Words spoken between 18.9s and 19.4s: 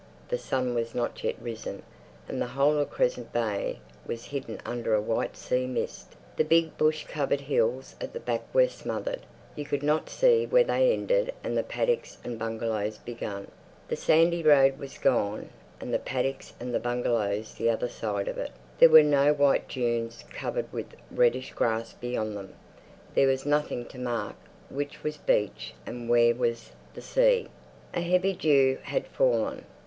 no